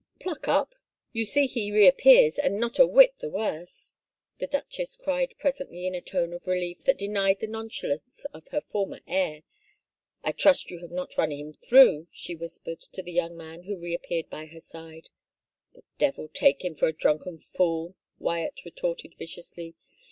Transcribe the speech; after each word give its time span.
"Pluck 0.19 0.47
up— 0.47 0.73
you 1.13 1.25
see 1.25 1.45
he 1.45 1.71
reappears 1.71 2.39
and 2.39 2.59
not 2.59 2.79
a 2.79 2.87
whit 2.87 3.13
the 3.19 3.29
worse," 3.29 3.97
the 4.39 4.47
duchess 4.47 4.95
cried 4.95 5.35
presently 5.37 5.85
in 5.85 5.93
a 5.93 6.01
tone 6.01 6.33
of 6.33 6.47
relief 6.47 6.83
that 6.85 6.97
denied 6.97 7.37
the 7.39 7.45
nonchalance 7.45 8.25
of 8.33 8.47
her 8.47 8.61
former 8.61 9.01
air." 9.07 9.43
I 10.23 10.31
trust 10.31 10.71
you 10.71 10.79
have 10.79 10.89
not 10.89 11.15
run 11.19 11.29
him 11.31 11.53
through?" 11.53 12.07
she 12.21 12.33
whispered 12.33 12.79
to 12.79 13.03
the 13.03 13.11
young 13.11 13.37
man 13.37 13.61
who 13.61 13.79
reappeared 13.79 14.27
beside 14.31 15.09
her." 15.09 15.13
The 15.73 15.83
devil 15.99 16.27
take 16.33 16.65
him 16.65 16.73
for 16.73 16.87
a 16.87 16.93
drunken 16.93 17.37
fool!" 17.37 17.93
Wyatt 18.17 18.65
retorted 18.65 19.13
viciously. 19.19 19.75